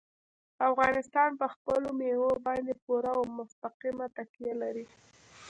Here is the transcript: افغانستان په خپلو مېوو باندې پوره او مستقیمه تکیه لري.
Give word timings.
افغانستان 0.69 1.29
په 1.41 1.45
خپلو 1.53 1.89
مېوو 1.99 2.31
باندې 2.47 2.73
پوره 2.83 3.09
او 3.17 3.21
مستقیمه 3.37 4.05
تکیه 4.17 4.53
لري. 4.61 4.85